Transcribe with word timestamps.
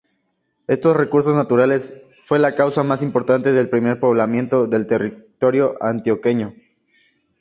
Estos 0.65 0.95
recursos 0.95 1.35
naturales 1.35 1.93
fue 2.25 2.39
la 2.39 2.55
causa 2.55 2.81
más 2.81 3.03
importante 3.03 3.51
del 3.53 3.69
primer 3.69 3.99
poblamiento 3.99 4.65
del 4.65 4.87
territorio 4.87 5.75
antioqueño. 5.79 6.55